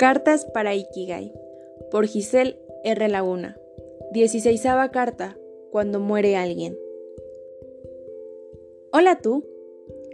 Cartas 0.00 0.46
para 0.46 0.74
Ikigai 0.74 1.30
por 1.90 2.06
Giselle 2.06 2.56
R. 2.84 3.06
Laguna. 3.10 3.58
16 4.12 4.62
carta 4.90 5.36
cuando 5.70 6.00
muere 6.00 6.36
alguien. 6.36 6.78
Hola 8.94 9.20
tú. 9.20 9.44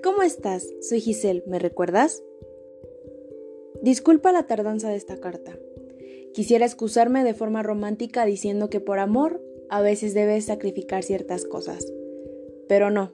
¿Cómo 0.02 0.24
estás? 0.24 0.68
Soy 0.80 1.00
Giselle, 1.00 1.45
¿me 1.46 1.60
recuerdas? 1.60 2.24
Disculpa 3.80 4.32
la 4.32 4.48
tardanza 4.48 4.88
de 4.91 4.96
esta 4.96 5.20
carta. 5.20 5.56
Quisiera 6.34 6.66
excusarme 6.66 7.23
de 7.23 7.34
forma 7.34 7.62
romántica 7.62 8.27
diciendo 8.27 8.68
que 8.68 8.80
por 8.80 8.98
amor 8.98 9.41
a 9.68 9.82
veces 9.82 10.14
debes 10.14 10.46
sacrificar 10.46 11.05
ciertas 11.05 11.45
cosas. 11.45 11.87
Pero 12.66 12.91
no. 12.91 13.12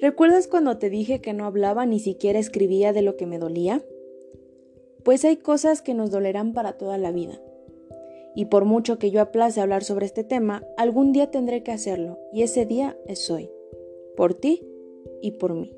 ¿Recuerdas 0.00 0.46
cuando 0.46 0.78
te 0.78 0.90
dije 0.90 1.20
que 1.20 1.32
no 1.32 1.44
hablaba 1.44 1.86
ni 1.86 1.98
siquiera 1.98 2.38
escribía 2.38 2.92
de 2.92 3.02
lo 3.02 3.16
que 3.16 3.26
me 3.26 3.40
dolía? 3.40 3.82
Pues 5.06 5.24
hay 5.24 5.36
cosas 5.36 5.82
que 5.82 5.94
nos 5.94 6.10
dolerán 6.10 6.52
para 6.52 6.72
toda 6.72 6.98
la 6.98 7.12
vida. 7.12 7.40
Y 8.34 8.46
por 8.46 8.64
mucho 8.64 8.98
que 8.98 9.12
yo 9.12 9.20
aplace 9.20 9.60
hablar 9.60 9.84
sobre 9.84 10.04
este 10.04 10.24
tema, 10.24 10.64
algún 10.76 11.12
día 11.12 11.30
tendré 11.30 11.62
que 11.62 11.70
hacerlo, 11.70 12.18
y 12.32 12.42
ese 12.42 12.66
día 12.66 12.98
es 13.06 13.30
hoy, 13.30 13.48
por 14.16 14.34
ti 14.34 14.66
y 15.22 15.30
por 15.30 15.54
mí. 15.54 15.72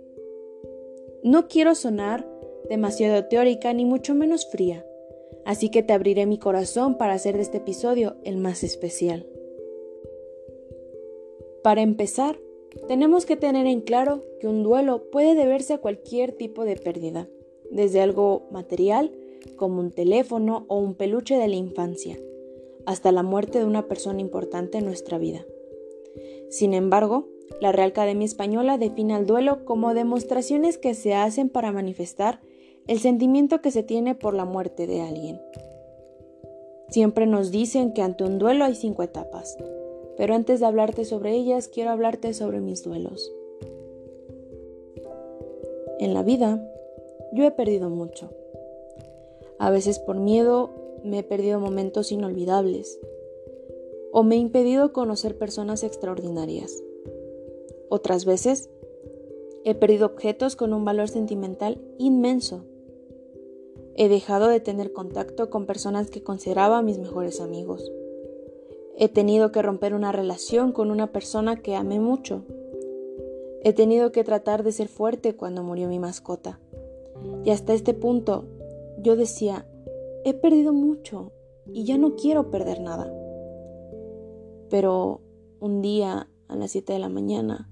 No 1.22 1.46
quiero 1.46 1.74
sonar 1.74 2.26
demasiado 2.70 3.22
teórica 3.26 3.70
ni 3.74 3.84
mucho 3.84 4.14
menos 4.14 4.46
fría, 4.50 4.86
así 5.44 5.68
que 5.68 5.82
te 5.82 5.92
abriré 5.92 6.24
mi 6.24 6.38
corazón 6.38 6.96
para 6.96 7.12
hacer 7.12 7.36
de 7.36 7.42
este 7.42 7.58
episodio 7.58 8.16
el 8.24 8.38
más 8.38 8.64
especial. 8.64 9.26
Para 11.62 11.82
empezar, 11.82 12.40
tenemos 12.86 13.26
que 13.26 13.36
tener 13.36 13.66
en 13.66 13.82
claro 13.82 14.24
que 14.40 14.48
un 14.48 14.62
duelo 14.62 15.10
puede 15.10 15.34
deberse 15.34 15.74
a 15.74 15.82
cualquier 15.82 16.32
tipo 16.32 16.64
de 16.64 16.76
pérdida 16.76 17.28
desde 17.70 18.00
algo 18.00 18.46
material 18.50 19.12
como 19.56 19.80
un 19.80 19.90
teléfono 19.90 20.64
o 20.68 20.78
un 20.78 20.94
peluche 20.94 21.36
de 21.36 21.48
la 21.48 21.56
infancia, 21.56 22.18
hasta 22.86 23.12
la 23.12 23.22
muerte 23.22 23.58
de 23.58 23.64
una 23.64 23.86
persona 23.86 24.20
importante 24.20 24.78
en 24.78 24.84
nuestra 24.84 25.18
vida. 25.18 25.44
Sin 26.50 26.74
embargo, 26.74 27.28
la 27.60 27.72
Real 27.72 27.90
Academia 27.90 28.24
Española 28.24 28.78
define 28.78 29.16
el 29.16 29.26
duelo 29.26 29.64
como 29.64 29.94
demostraciones 29.94 30.78
que 30.78 30.94
se 30.94 31.14
hacen 31.14 31.48
para 31.48 31.72
manifestar 31.72 32.40
el 32.86 33.00
sentimiento 33.00 33.60
que 33.60 33.70
se 33.70 33.82
tiene 33.82 34.14
por 34.14 34.34
la 34.34 34.44
muerte 34.44 34.86
de 34.86 35.02
alguien. 35.02 35.40
Siempre 36.88 37.26
nos 37.26 37.50
dicen 37.50 37.92
que 37.92 38.00
ante 38.00 38.24
un 38.24 38.38
duelo 38.38 38.64
hay 38.64 38.74
cinco 38.74 39.02
etapas, 39.02 39.58
pero 40.16 40.34
antes 40.34 40.60
de 40.60 40.66
hablarte 40.66 41.04
sobre 41.04 41.34
ellas 41.34 41.68
quiero 41.68 41.90
hablarte 41.90 42.32
sobre 42.32 42.60
mis 42.60 42.82
duelos. 42.82 43.30
En 45.98 46.14
la 46.14 46.22
vida, 46.22 46.62
yo 47.32 47.44
he 47.44 47.50
perdido 47.50 47.90
mucho. 47.90 48.30
A 49.58 49.70
veces 49.70 49.98
por 49.98 50.18
miedo 50.18 50.70
me 51.04 51.20
he 51.20 51.22
perdido 51.22 51.60
momentos 51.60 52.12
inolvidables 52.12 52.98
o 54.12 54.22
me 54.22 54.36
he 54.36 54.38
impedido 54.38 54.92
conocer 54.92 55.36
personas 55.36 55.82
extraordinarias. 55.82 56.82
Otras 57.88 58.24
veces 58.24 58.70
he 59.64 59.74
perdido 59.74 60.06
objetos 60.06 60.56
con 60.56 60.72
un 60.72 60.84
valor 60.84 61.08
sentimental 61.08 61.80
inmenso. 61.98 62.64
He 63.94 64.08
dejado 64.08 64.48
de 64.48 64.60
tener 64.60 64.92
contacto 64.92 65.50
con 65.50 65.66
personas 65.66 66.10
que 66.10 66.22
consideraba 66.22 66.82
mis 66.82 66.98
mejores 66.98 67.40
amigos. 67.40 67.90
He 68.96 69.08
tenido 69.08 69.52
que 69.52 69.62
romper 69.62 69.94
una 69.94 70.12
relación 70.12 70.72
con 70.72 70.90
una 70.90 71.12
persona 71.12 71.60
que 71.62 71.74
amé 71.74 72.00
mucho. 72.00 72.42
He 73.62 73.72
tenido 73.72 74.12
que 74.12 74.24
tratar 74.24 74.62
de 74.62 74.72
ser 74.72 74.88
fuerte 74.88 75.36
cuando 75.36 75.62
murió 75.62 75.88
mi 75.88 75.98
mascota. 75.98 76.60
Y 77.44 77.50
hasta 77.50 77.72
este 77.72 77.94
punto 77.94 78.44
yo 79.02 79.16
decía, 79.16 79.66
he 80.24 80.34
perdido 80.34 80.72
mucho 80.72 81.32
y 81.66 81.84
ya 81.84 81.98
no 81.98 82.16
quiero 82.16 82.50
perder 82.50 82.80
nada. 82.80 83.12
Pero 84.70 85.20
un 85.60 85.82
día 85.82 86.28
a 86.48 86.56
las 86.56 86.72
7 86.72 86.92
de 86.92 86.98
la 86.98 87.08
mañana 87.08 87.68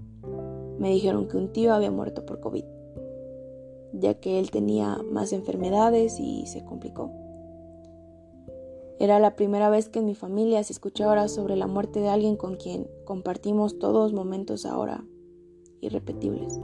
me 0.79 0.89
dijeron 0.89 1.27
que 1.27 1.37
un 1.37 1.51
tío 1.51 1.73
había 1.73 1.91
muerto 1.91 2.25
por 2.25 2.39
COVID, 2.39 2.65
ya 3.93 4.15
que 4.15 4.39
él 4.39 4.51
tenía 4.51 4.97
más 5.11 5.33
enfermedades 5.33 6.19
y 6.19 6.45
se 6.47 6.63
complicó. 6.63 7.11
Era 8.99 9.19
la 9.19 9.35
primera 9.35 9.69
vez 9.69 9.89
que 9.89 9.99
en 9.99 10.05
mi 10.05 10.15
familia 10.15 10.63
se 10.63 10.73
escuchaba 10.73 11.27
sobre 11.27 11.55
la 11.55 11.67
muerte 11.67 11.99
de 11.99 12.09
alguien 12.09 12.35
con 12.35 12.55
quien 12.55 12.89
compartimos 13.05 13.77
todos 13.77 14.11
momentos 14.11 14.65
ahora 14.65 15.03
irrepetibles. 15.81 16.59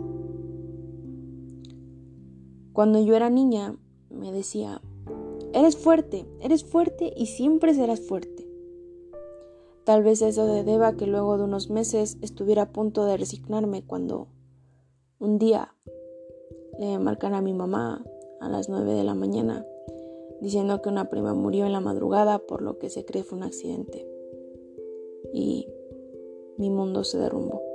Cuando 2.73 2.99
yo 2.99 3.15
era 3.15 3.29
niña, 3.29 3.77
me 4.09 4.31
decía, 4.31 4.81
eres 5.53 5.77
fuerte, 5.77 6.25
eres 6.41 6.65
fuerte 6.65 7.13
y 7.15 7.27
siempre 7.27 7.73
serás 7.73 8.01
fuerte. 8.01 8.47
Tal 9.83 10.01
vez 10.01 10.21
eso 10.21 10.45
de 10.45 10.63
deba 10.63 10.93
que 10.93 11.07
luego 11.07 11.37
de 11.37 11.43
unos 11.43 11.69
meses 11.69 12.17
estuviera 12.21 12.63
a 12.63 12.71
punto 12.71 13.05
de 13.05 13.17
resignarme 13.17 13.83
cuando 13.85 14.27
un 15.19 15.37
día 15.37 15.75
le 16.79 16.97
marcan 16.99 17.33
a 17.33 17.41
mi 17.41 17.53
mamá 17.53 18.03
a 18.41 18.49
las 18.49 18.69
9 18.69 18.93
de 18.93 19.03
la 19.03 19.13
mañana 19.13 19.65
diciendo 20.41 20.81
que 20.81 20.89
una 20.89 21.09
prima 21.09 21.33
murió 21.33 21.65
en 21.65 21.71
la 21.71 21.79
madrugada 21.79 22.39
por 22.39 22.61
lo 22.61 22.77
que 22.77 22.89
se 22.89 23.05
cree 23.05 23.23
fue 23.23 23.37
un 23.37 23.43
accidente. 23.43 24.05
Y 25.31 25.67
mi 26.57 26.69
mundo 26.69 27.03
se 27.03 27.17
derrumbó. 27.17 27.72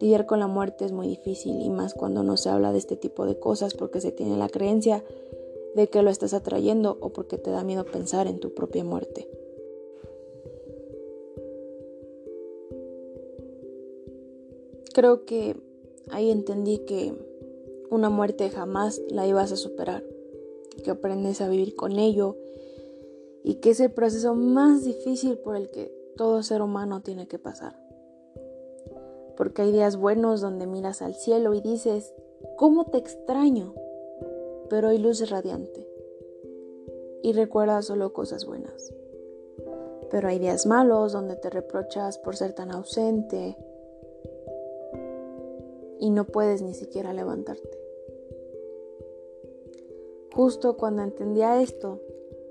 Lidiar 0.00 0.26
con 0.26 0.40
la 0.40 0.46
muerte 0.46 0.84
es 0.84 0.92
muy 0.92 1.06
difícil 1.06 1.60
y 1.60 1.70
más 1.70 1.94
cuando 1.94 2.22
no 2.22 2.36
se 2.36 2.48
habla 2.48 2.72
de 2.72 2.78
este 2.78 2.96
tipo 2.96 3.26
de 3.26 3.38
cosas 3.38 3.74
porque 3.74 4.00
se 4.00 4.12
tiene 4.12 4.36
la 4.36 4.48
creencia 4.48 5.04
de 5.74 5.88
que 5.88 6.02
lo 6.02 6.10
estás 6.10 6.34
atrayendo 6.34 6.98
o 7.00 7.12
porque 7.12 7.38
te 7.38 7.50
da 7.50 7.64
miedo 7.64 7.84
pensar 7.84 8.26
en 8.26 8.38
tu 8.38 8.54
propia 8.54 8.84
muerte. 8.84 9.28
Creo 14.92 15.24
que 15.24 15.56
ahí 16.10 16.30
entendí 16.30 16.78
que 16.78 17.14
una 17.90 18.10
muerte 18.10 18.50
jamás 18.50 19.00
la 19.08 19.26
ibas 19.26 19.50
a 19.52 19.56
superar, 19.56 20.04
que 20.84 20.90
aprendes 20.90 21.40
a 21.40 21.48
vivir 21.48 21.74
con 21.74 21.98
ello 21.98 22.36
y 23.42 23.56
que 23.56 23.70
es 23.70 23.80
el 23.80 23.90
proceso 23.90 24.34
más 24.34 24.84
difícil 24.84 25.38
por 25.38 25.56
el 25.56 25.70
que 25.70 25.92
todo 26.16 26.42
ser 26.42 26.62
humano 26.62 27.02
tiene 27.02 27.26
que 27.26 27.38
pasar 27.38 27.83
porque 29.36 29.62
hay 29.62 29.72
días 29.72 29.96
buenos 29.96 30.40
donde 30.40 30.66
miras 30.66 31.02
al 31.02 31.14
cielo 31.14 31.54
y 31.54 31.60
dices, 31.60 32.14
¿cómo 32.56 32.86
te 32.86 32.98
extraño? 32.98 33.74
Pero 34.68 34.88
hay 34.88 34.98
luz 34.98 35.28
radiante 35.30 35.88
y 37.22 37.32
recuerdas 37.32 37.86
solo 37.86 38.12
cosas 38.12 38.44
buenas. 38.44 38.92
Pero 40.10 40.28
hay 40.28 40.38
días 40.38 40.66
malos 40.66 41.12
donde 41.12 41.36
te 41.36 41.50
reprochas 41.50 42.18
por 42.18 42.36
ser 42.36 42.52
tan 42.52 42.70
ausente 42.70 43.56
y 45.98 46.10
no 46.10 46.24
puedes 46.26 46.62
ni 46.62 46.74
siquiera 46.74 47.12
levantarte. 47.12 47.78
Justo 50.34 50.76
cuando 50.76 51.02
entendía 51.02 51.62
esto, 51.62 52.00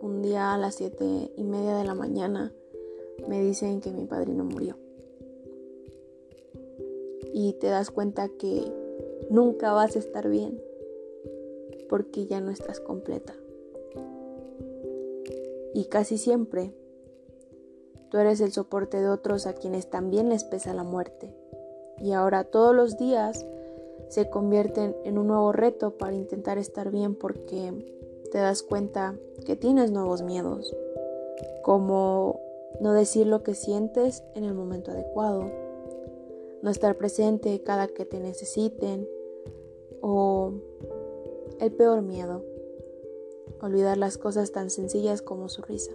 un 0.01 0.21
día 0.21 0.53
a 0.53 0.57
las 0.57 0.75
siete 0.75 1.31
y 1.35 1.43
media 1.43 1.77
de 1.77 1.83
la 1.83 1.93
mañana 1.93 2.53
me 3.27 3.41
dicen 3.41 3.81
que 3.81 3.91
mi 3.91 4.05
padrino 4.05 4.43
murió 4.43 4.82
y 7.33 7.53
te 7.53 7.67
das 7.67 7.89
cuenta 7.89 8.29
que 8.29 8.63
nunca 9.29 9.73
vas 9.73 9.95
a 9.95 9.99
estar 9.99 10.29
bien 10.29 10.61
porque 11.89 12.27
ya 12.27 12.39
no 12.39 12.51
estás 12.51 12.79
completa. 12.79 13.33
Y 15.73 15.85
casi 15.85 16.17
siempre 16.17 16.73
tú 18.09 18.17
eres 18.17 18.39
el 18.41 18.51
soporte 18.51 19.01
de 19.01 19.09
otros 19.09 19.47
a 19.47 19.53
quienes 19.53 19.89
también 19.89 20.29
les 20.29 20.43
pesa 20.43 20.73
la 20.73 20.83
muerte. 20.83 21.35
Y 21.97 22.11
ahora 22.11 22.43
todos 22.43 22.75
los 22.75 22.97
días 22.97 23.45
se 24.09 24.29
convierten 24.29 24.95
en 25.03 25.17
un 25.17 25.27
nuevo 25.27 25.51
reto 25.51 25.97
para 25.97 26.15
intentar 26.15 26.59
estar 26.59 26.91
bien 26.91 27.15
porque 27.15 27.73
te 28.31 28.37
das 28.37 28.61
cuenta 28.61 29.15
que 29.45 29.55
tienes 29.55 29.91
nuevos 29.91 30.21
miedos, 30.21 30.75
como 31.63 32.39
no 32.79 32.93
decir 32.93 33.25
lo 33.25 33.41
que 33.41 33.55
sientes 33.55 34.23
en 34.35 34.43
el 34.43 34.53
momento 34.53 34.91
adecuado, 34.91 35.62
no 36.63 36.71
estar 36.71 36.97
presente 36.97 37.61
cada 37.61 37.89
que 37.89 38.05
te 38.05 38.21
necesiten 38.21 39.07
o 40.01 40.53
el 41.59 41.73
peor 41.73 42.01
miedo, 42.01 42.41
olvidar 43.61 43.97
las 43.97 44.17
cosas 44.17 44.53
tan 44.53 44.69
sencillas 44.69 45.21
como 45.21 45.49
su 45.49 45.61
risa. 45.61 45.91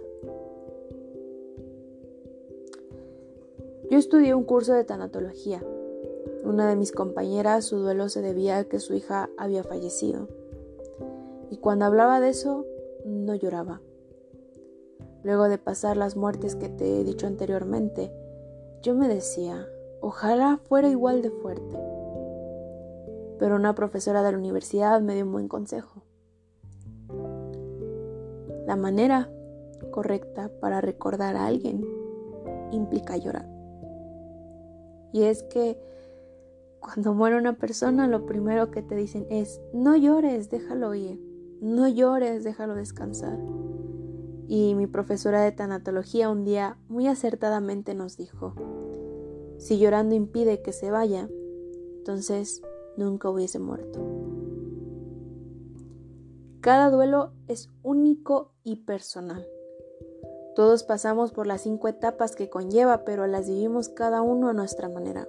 Yo 3.89 3.97
estudié 3.97 4.35
un 4.35 4.43
curso 4.43 4.73
de 4.73 4.83
tanatología. 4.83 5.63
Una 6.43 6.69
de 6.69 6.75
mis 6.75 6.91
compañeras, 6.91 7.65
su 7.65 7.79
duelo 7.79 8.07
se 8.07 8.21
debía 8.21 8.59
a 8.59 8.63
que 8.65 8.79
su 8.79 8.93
hija 8.93 9.31
había 9.37 9.63
fallecido. 9.63 10.27
Y 11.49 11.57
cuando 11.57 11.85
hablaba 11.85 12.19
de 12.19 12.29
eso, 12.29 12.67
no 13.05 13.33
lloraba. 13.33 13.81
Luego 15.23 15.49
de 15.49 15.57
pasar 15.57 15.97
las 15.97 16.15
muertes 16.15 16.55
que 16.55 16.69
te 16.69 17.01
he 17.01 17.03
dicho 17.03 17.25
anteriormente, 17.25 18.11
yo 18.83 18.93
me 18.93 19.07
decía, 19.07 19.67
Ojalá 20.01 20.57
fuera 20.57 20.89
igual 20.89 21.21
de 21.21 21.29
fuerte. 21.29 21.77
Pero 23.37 23.55
una 23.55 23.75
profesora 23.75 24.23
de 24.23 24.31
la 24.31 24.37
universidad 24.37 25.01
me 25.01 25.15
dio 25.15 25.25
un 25.25 25.31
buen 25.31 25.47
consejo. 25.47 26.03
La 28.65 28.75
manera 28.75 29.29
correcta 29.91 30.51
para 30.59 30.81
recordar 30.81 31.35
a 31.35 31.47
alguien 31.47 31.85
implica 32.71 33.17
llorar. 33.17 33.49
Y 35.11 35.23
es 35.23 35.43
que 35.43 35.77
cuando 36.79 37.13
muere 37.13 37.37
una 37.37 37.57
persona, 37.57 38.07
lo 38.07 38.25
primero 38.25 38.71
que 38.71 38.81
te 38.81 38.95
dicen 38.95 39.25
es, 39.29 39.61
no 39.73 39.95
llores, 39.95 40.49
déjalo 40.49 40.93
ir, 40.95 41.19
no 41.61 41.87
llores, 41.87 42.43
déjalo 42.43 42.75
descansar. 42.75 43.37
Y 44.47 44.75
mi 44.75 44.87
profesora 44.87 45.41
de 45.41 45.51
tanatología 45.51 46.29
un 46.29 46.43
día 46.43 46.77
muy 46.87 47.07
acertadamente 47.07 47.93
nos 47.95 48.17
dijo, 48.17 48.55
si 49.59 49.77
llorando 49.77 50.15
impide 50.15 50.61
que 50.61 50.71
se 50.71 50.89
vaya, 50.89 51.29
entonces 51.97 52.63
nunca 52.97 53.29
hubiese 53.29 53.59
muerto. 53.59 53.99
Cada 56.61 56.89
duelo 56.89 57.33
es 57.47 57.69
único 57.83 58.51
y 58.63 58.77
personal. 58.77 59.47
Todos 60.55 60.83
pasamos 60.83 61.31
por 61.31 61.45
las 61.45 61.61
cinco 61.61 61.87
etapas 61.87 62.35
que 62.35 62.49
conlleva, 62.49 63.05
pero 63.05 63.27
las 63.27 63.47
vivimos 63.47 63.89
cada 63.89 64.21
uno 64.21 64.49
a 64.49 64.53
nuestra 64.53 64.89
manera. 64.89 65.27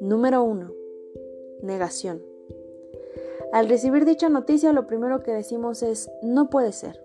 Número 0.00 0.42
1. 0.42 0.72
Negación. 1.62 2.22
Al 3.52 3.68
recibir 3.68 4.04
dicha 4.04 4.28
noticia 4.28 4.72
lo 4.72 4.86
primero 4.86 5.22
que 5.22 5.32
decimos 5.32 5.82
es 5.82 6.10
no 6.22 6.50
puede 6.50 6.72
ser. 6.72 7.02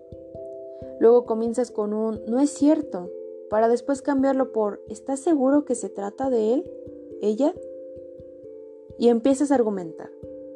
Luego 1.00 1.26
comienzas 1.26 1.70
con 1.70 1.92
un 1.92 2.24
no 2.26 2.40
es 2.40 2.50
cierto, 2.50 3.10
para 3.50 3.68
después 3.68 4.02
cambiarlo 4.02 4.52
por 4.52 4.82
¿estás 4.88 5.20
seguro 5.20 5.64
que 5.64 5.74
se 5.74 5.88
trata 5.88 6.30
de 6.30 6.54
él? 6.54 6.70
¿Ella? 7.22 7.54
Y 8.98 9.08
empiezas 9.08 9.50
a 9.50 9.54
argumentar. 9.54 10.10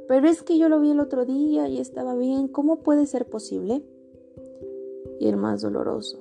Pero 0.08 0.28
es 0.28 0.42
que 0.42 0.58
yo 0.58 0.68
lo 0.68 0.80
vi 0.80 0.90
el 0.90 1.00
otro 1.00 1.24
día 1.24 1.68
y 1.68 1.78
estaba 1.78 2.16
bien, 2.16 2.48
¿cómo 2.48 2.82
puede 2.82 3.06
ser 3.06 3.26
posible? 3.26 3.82
Y 5.20 5.28
el 5.28 5.36
más 5.36 5.62
doloroso. 5.62 6.18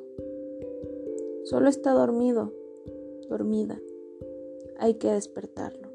Solo 1.43 1.69
está 1.69 1.93
dormido, 1.93 2.53
dormida. 3.29 3.81
Hay 4.77 4.95
que 4.95 5.11
despertarlo. 5.11 5.89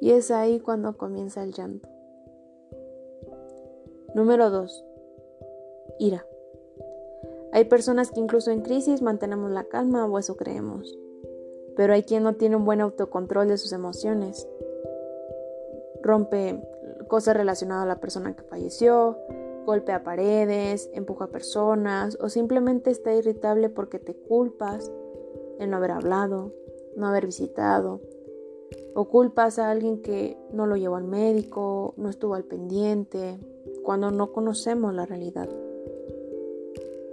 Y 0.00 0.12
es 0.12 0.30
ahí 0.30 0.60
cuando 0.60 0.96
comienza 0.96 1.42
el 1.42 1.52
llanto. 1.52 1.88
Número 4.14 4.48
2. 4.50 4.84
Ira. 5.98 6.26
Hay 7.56 7.64
personas 7.64 8.10
que 8.10 8.20
incluso 8.20 8.50
en 8.50 8.60
crisis 8.60 9.00
mantenemos 9.00 9.50
la 9.50 9.64
calma 9.64 10.04
o 10.04 10.18
eso 10.18 10.36
creemos. 10.36 10.94
Pero 11.74 11.94
hay 11.94 12.02
quien 12.02 12.22
no 12.22 12.34
tiene 12.34 12.54
un 12.54 12.66
buen 12.66 12.82
autocontrol 12.82 13.48
de 13.48 13.56
sus 13.56 13.72
emociones 13.72 14.46
rompe 16.02 16.62
cosas 17.08 17.34
relacionadas 17.34 17.84
a 17.84 17.88
la 17.88 17.98
persona 17.98 18.36
que 18.36 18.42
falleció, 18.42 19.16
golpea 19.64 20.04
paredes, 20.04 20.90
empuja 20.92 21.28
personas 21.28 22.18
o 22.20 22.28
simplemente 22.28 22.90
está 22.90 23.14
irritable 23.14 23.70
porque 23.70 23.98
te 23.98 24.14
culpas 24.14 24.92
de 25.58 25.66
no 25.66 25.78
haber 25.78 25.92
hablado, 25.92 26.52
no 26.94 27.06
haber 27.06 27.24
visitado, 27.24 28.02
o 28.94 29.08
culpas 29.08 29.58
a 29.58 29.70
alguien 29.70 30.02
que 30.02 30.36
no 30.52 30.66
lo 30.66 30.76
llevó 30.76 30.96
al 30.96 31.04
médico, 31.04 31.94
no 31.96 32.10
estuvo 32.10 32.34
al 32.34 32.44
pendiente, 32.44 33.38
cuando 33.82 34.10
no 34.10 34.30
conocemos 34.32 34.92
la 34.92 35.06
realidad. 35.06 35.48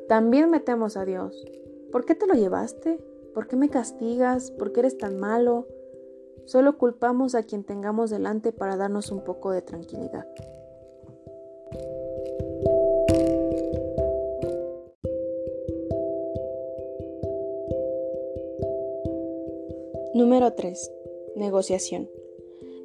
También 0.08 0.50
metemos 0.50 0.98
a 0.98 1.06
Dios. 1.06 1.46
¿Por 1.92 2.06
qué 2.06 2.16
te 2.16 2.28
lo 2.28 2.34
llevaste? 2.34 3.00
¿Por 3.34 3.48
qué 3.48 3.56
me 3.56 3.70
castigas? 3.70 4.52
¿Por 4.52 4.72
qué 4.72 4.82
eres 4.82 4.98
tan 4.98 5.18
malo? 5.18 5.68
Solo 6.46 6.78
culpamos 6.78 7.36
a 7.36 7.44
quien 7.44 7.64
tengamos 7.64 8.10
delante 8.10 8.52
para 8.52 8.76
darnos 8.76 9.12
un 9.12 9.24
poco 9.24 9.52
de 9.52 9.62
tranquilidad. 9.62 10.28
Número 20.14 20.54
3. 20.54 20.92
Negociación. 21.38 22.10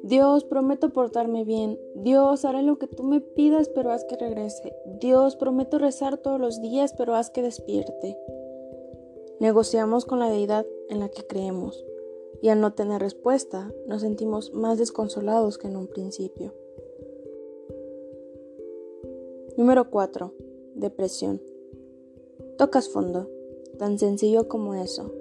Dios, 0.03 0.45
prometo 0.45 0.89
portarme 0.89 1.43
bien. 1.43 1.77
Dios, 2.03 2.45
haré 2.45 2.61
lo 2.61 2.77
que 2.77 2.87
tú 2.87 3.03
me 3.03 3.21
pidas, 3.21 3.69
pero 3.69 3.91
haz 3.91 4.05
que 4.05 4.15
regrese. 4.15 4.73
Dios, 4.99 5.35
prometo 5.35 5.79
rezar 5.79 6.17
todos 6.17 6.39
los 6.39 6.61
días, 6.61 6.93
pero 6.97 7.15
haz 7.15 7.29
que 7.29 7.41
despierte. 7.41 8.17
Negociamos 9.39 10.05
con 10.05 10.19
la 10.19 10.29
deidad 10.29 10.65
en 10.89 10.99
la 10.99 11.09
que 11.09 11.25
creemos 11.25 11.85
y 12.41 12.49
al 12.49 12.61
no 12.61 12.73
tener 12.73 13.01
respuesta 13.01 13.73
nos 13.87 14.01
sentimos 14.01 14.53
más 14.53 14.77
desconsolados 14.77 15.57
que 15.57 15.67
en 15.67 15.75
un 15.75 15.87
principio. 15.87 16.53
Número 19.57 19.89
4. 19.89 20.33
Depresión. 20.75 21.41
Tocas 22.57 22.89
fondo, 22.89 23.29
tan 23.77 23.99
sencillo 23.99 24.47
como 24.47 24.73
eso. 24.73 25.11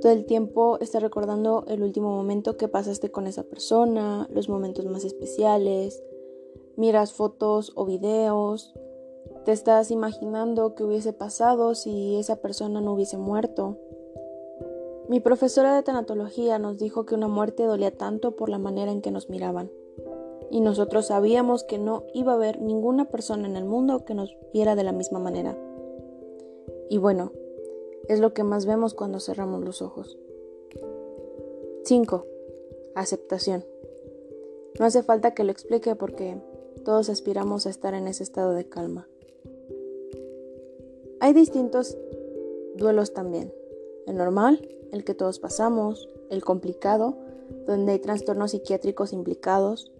Todo 0.00 0.12
el 0.12 0.24
tiempo 0.24 0.78
estás 0.80 1.02
recordando 1.02 1.64
el 1.68 1.82
último 1.82 2.10
momento 2.10 2.56
que 2.56 2.68
pasaste 2.68 3.10
con 3.10 3.26
esa 3.26 3.42
persona, 3.42 4.28
los 4.30 4.48
momentos 4.48 4.86
más 4.86 5.04
especiales, 5.04 6.02
miras 6.76 7.12
fotos 7.12 7.72
o 7.74 7.84
videos, 7.84 8.74
te 9.44 9.52
estás 9.52 9.90
imaginando 9.90 10.74
qué 10.74 10.84
hubiese 10.84 11.12
pasado 11.12 11.74
si 11.74 12.16
esa 12.16 12.36
persona 12.36 12.80
no 12.80 12.94
hubiese 12.94 13.16
muerto 13.16 13.78
mi 15.08 15.20
profesora 15.20 15.76
de 15.76 15.84
tanatología 15.84 16.58
nos 16.58 16.78
dijo 16.78 17.06
que 17.06 17.14
una 17.14 17.28
muerte 17.28 17.62
dolía 17.62 17.96
tanto 17.96 18.34
por 18.34 18.48
la 18.48 18.58
manera 18.58 18.90
en 18.90 19.02
que 19.02 19.12
nos 19.12 19.30
miraban. 19.30 19.70
Y 20.50 20.60
nosotros 20.60 21.06
sabíamos 21.06 21.62
que 21.62 21.78
no 21.78 22.02
iba 22.12 22.32
a 22.32 22.34
haber 22.34 22.60
ninguna 22.60 23.04
persona 23.04 23.46
en 23.46 23.54
el 23.54 23.64
mundo 23.64 24.04
que 24.04 24.14
nos 24.14 24.36
viera 24.52 24.74
de 24.74 24.82
la 24.82 24.90
misma 24.90 25.20
manera. 25.20 25.56
Y 26.90 26.98
bueno, 26.98 27.30
es 28.08 28.20
lo 28.20 28.32
que 28.32 28.44
más 28.44 28.66
vemos 28.66 28.94
cuando 28.94 29.20
cerramos 29.20 29.64
los 29.64 29.82
ojos. 29.82 30.18
5. 31.84 32.26
Aceptación. 32.94 33.64
No 34.78 34.86
hace 34.86 35.02
falta 35.02 35.34
que 35.34 35.44
lo 35.44 35.52
explique 35.52 35.94
porque 35.94 36.36
todos 36.84 37.08
aspiramos 37.08 37.66
a 37.66 37.70
estar 37.70 37.94
en 37.94 38.08
ese 38.08 38.22
estado 38.22 38.52
de 38.52 38.68
calma. 38.68 39.08
Hay 41.20 41.32
distintos 41.32 41.96
duelos 42.76 43.12
también. 43.12 43.52
El 44.06 44.16
normal, 44.16 44.68
el 44.92 45.04
que 45.04 45.14
todos 45.14 45.38
pasamos, 45.38 46.08
el 46.30 46.44
complicado, 46.44 47.16
donde 47.66 47.92
hay 47.92 47.98
trastornos 47.98 48.50
psiquiátricos 48.50 49.12
implicados, 49.12 49.92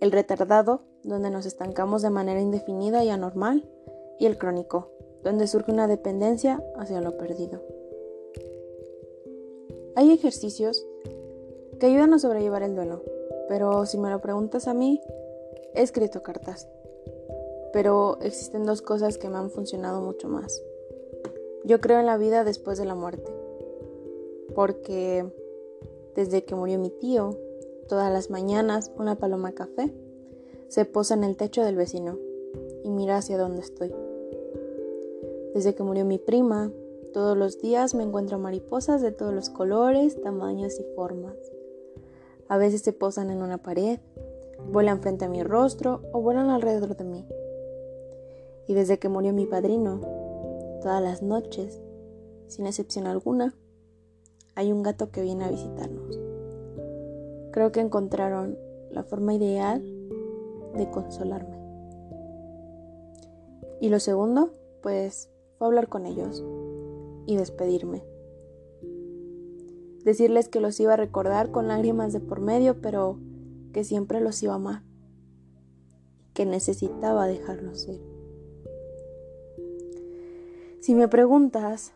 el 0.00 0.12
retardado, 0.12 0.82
donde 1.02 1.30
nos 1.30 1.46
estancamos 1.46 2.02
de 2.02 2.10
manera 2.10 2.40
indefinida 2.40 3.04
y 3.04 3.08
anormal, 3.08 3.68
y 4.18 4.26
el 4.26 4.36
crónico, 4.36 4.90
donde 5.22 5.46
surge 5.46 5.72
una 5.72 5.88
dependencia 5.88 6.62
hacia 6.76 7.00
lo 7.00 7.16
perdido. 7.16 7.62
Hay 9.96 10.12
ejercicios 10.12 10.86
que 11.78 11.86
ayudan 11.86 12.14
a 12.14 12.18
sobrellevar 12.18 12.62
el 12.62 12.74
duelo, 12.74 13.02
pero 13.48 13.86
si 13.86 13.98
me 13.98 14.10
lo 14.10 14.20
preguntas 14.20 14.68
a 14.68 14.74
mí, 14.74 15.00
he 15.74 15.82
escrito 15.82 16.22
cartas. 16.22 16.68
Pero 17.72 18.18
existen 18.20 18.64
dos 18.64 18.82
cosas 18.82 19.18
que 19.18 19.28
me 19.28 19.36
han 19.36 19.50
funcionado 19.50 20.00
mucho 20.00 20.28
más. 20.28 20.62
Yo 21.64 21.80
creo 21.80 22.00
en 22.00 22.06
la 22.06 22.16
vida 22.16 22.44
después 22.44 22.78
de 22.78 22.84
la 22.86 22.94
muerte 22.94 23.30
porque 24.54 25.24
desde 26.14 26.44
que 26.44 26.54
murió 26.54 26.78
mi 26.78 26.90
tío, 26.90 27.36
todas 27.88 28.12
las 28.12 28.30
mañanas 28.30 28.90
una 28.98 29.16
paloma 29.16 29.52
café 29.52 29.92
se 30.68 30.84
posa 30.84 31.14
en 31.14 31.24
el 31.24 31.36
techo 31.36 31.64
del 31.64 31.76
vecino 31.76 32.18
y 32.84 32.90
mira 32.90 33.16
hacia 33.16 33.38
donde 33.38 33.60
estoy. 33.60 33.92
Desde 35.54 35.74
que 35.74 35.82
murió 35.82 36.04
mi 36.04 36.18
prima, 36.18 36.72
todos 37.12 37.36
los 37.36 37.60
días 37.60 37.94
me 37.94 38.04
encuentro 38.04 38.38
mariposas 38.38 39.02
de 39.02 39.10
todos 39.10 39.34
los 39.34 39.50
colores, 39.50 40.20
tamaños 40.22 40.78
y 40.78 40.84
formas. 40.94 41.36
A 42.48 42.56
veces 42.56 42.82
se 42.82 42.92
posan 42.92 43.30
en 43.30 43.42
una 43.42 43.58
pared, 43.58 43.98
vuelan 44.70 45.00
frente 45.00 45.24
a 45.24 45.28
mi 45.28 45.42
rostro 45.42 46.02
o 46.12 46.20
vuelan 46.20 46.50
alrededor 46.50 46.96
de 46.96 47.04
mí. 47.04 47.26
Y 48.68 48.74
desde 48.74 48.98
que 48.98 49.08
murió 49.08 49.32
mi 49.32 49.46
padrino, 49.46 50.00
todas 50.82 51.02
las 51.02 51.22
noches, 51.22 51.80
sin 52.46 52.66
excepción 52.66 53.06
alguna, 53.06 53.54
hay 54.54 54.72
un 54.72 54.82
gato 54.82 55.10
que 55.10 55.22
viene 55.22 55.44
a 55.44 55.50
visitarnos. 55.50 56.18
Creo 57.50 57.72
que 57.72 57.80
encontraron 57.80 58.56
la 58.90 59.02
forma 59.02 59.34
ideal 59.34 59.82
de 60.76 60.90
consolarme. 60.90 61.58
Y 63.80 63.88
lo 63.88 63.98
segundo, 63.98 64.50
pues, 64.82 65.30
fue 65.60 65.66
hablar 65.66 65.90
con 65.90 66.06
ellos 66.06 66.42
y 67.26 67.36
despedirme. 67.36 68.02
Decirles 70.06 70.48
que 70.48 70.58
los 70.58 70.80
iba 70.80 70.94
a 70.94 70.96
recordar 70.96 71.50
con 71.50 71.68
lágrimas 71.68 72.14
de 72.14 72.20
por 72.20 72.40
medio, 72.40 72.80
pero 72.80 73.18
que 73.74 73.84
siempre 73.84 74.22
los 74.22 74.42
iba 74.42 74.54
a 74.54 74.56
amar. 74.56 74.82
Que 76.32 76.46
necesitaba 76.46 77.26
dejarlos 77.26 77.86
ir. 77.88 78.00
Si 80.80 80.94
me 80.94 81.08
preguntas, 81.08 81.92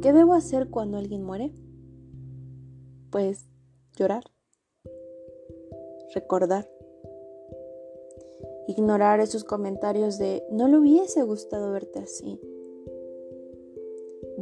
¿qué 0.00 0.14
debo 0.14 0.32
hacer 0.32 0.70
cuando 0.70 0.96
alguien 0.96 1.22
muere? 1.22 1.52
pues 3.10 3.44
llorar, 3.96 4.22
recordar 6.14 6.70
ignorar 8.68 9.18
esos 9.18 9.42
comentarios 9.42 10.16
de 10.16 10.44
no 10.52 10.68
le 10.68 10.78
hubiese 10.78 11.24
gustado 11.24 11.72
verte 11.72 11.98
así. 11.98 12.40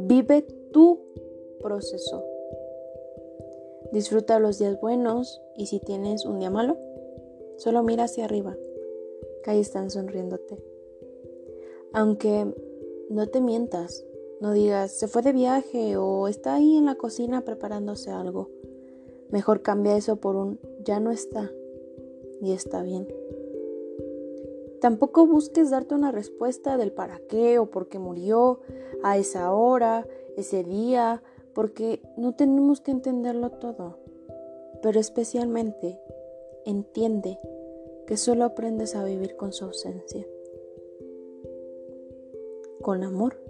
Vive 0.09 0.41
tu 0.73 1.01
proceso. 1.61 2.25
Disfruta 3.93 4.39
los 4.39 4.57
días 4.57 4.81
buenos 4.81 5.39
y 5.55 5.67
si 5.67 5.79
tienes 5.79 6.25
un 6.25 6.39
día 6.39 6.49
malo, 6.49 6.79
solo 7.57 7.83
mira 7.83 8.05
hacia 8.05 8.25
arriba, 8.25 8.57
que 9.43 9.51
ahí 9.51 9.59
están 9.59 9.91
sonriéndote. 9.91 10.57
Aunque 11.93 12.51
no 13.11 13.27
te 13.27 13.39
mientas, 13.39 14.03
no 14.41 14.51
digas 14.53 14.93
se 14.93 15.07
fue 15.07 15.21
de 15.21 15.31
viaje 15.31 15.95
o 15.95 16.27
está 16.27 16.55
ahí 16.55 16.75
en 16.75 16.87
la 16.87 16.95
cocina 16.95 17.45
preparándose 17.45 18.09
algo. 18.09 18.49
Mejor 19.29 19.61
cambia 19.61 19.95
eso 19.95 20.15
por 20.15 20.35
un 20.35 20.59
ya 20.83 20.99
no 20.99 21.11
está 21.11 21.51
y 22.41 22.53
está 22.53 22.81
bien. 22.81 23.07
Tampoco 24.81 25.27
busques 25.27 25.69
darte 25.69 25.95
una 25.95 26.11
respuesta 26.11 26.77
del 26.77 26.91
para 26.91 27.19
qué 27.27 27.59
o 27.59 27.69
por 27.69 27.89
qué 27.89 27.99
murió 27.99 28.61
a 29.03 29.17
esa 29.17 29.53
hora, 29.53 30.07
ese 30.37 30.63
día, 30.63 31.21
porque 31.53 32.01
no 32.17 32.33
tenemos 32.35 32.79
que 32.79 32.91
entenderlo 32.91 33.51
todo. 33.51 33.97
Pero 34.81 34.99
especialmente 34.99 35.99
entiende 36.65 37.39
que 38.07 38.17
solo 38.17 38.45
aprendes 38.45 38.95
a 38.95 39.03
vivir 39.03 39.35
con 39.35 39.51
su 39.51 39.65
ausencia. 39.65 40.25
Con 42.81 43.03
amor. 43.03 43.48